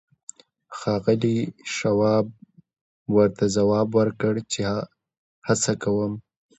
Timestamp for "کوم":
5.83-6.13